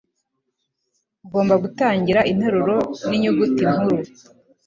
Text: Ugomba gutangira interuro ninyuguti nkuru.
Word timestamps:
Ugomba 1.25 1.55
gutangira 1.63 2.21
interuro 2.31 2.77
ninyuguti 3.09 3.61
nkuru. 3.73 4.01